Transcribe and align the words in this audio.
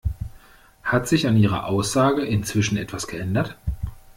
Hat 0.81 1.07
sich 1.07 1.27
an 1.27 1.37
Ihrer 1.37 1.67
Aussage 1.67 2.23
inzwischen 2.25 2.75
etwas 2.75 3.05
geändert? 3.05 3.55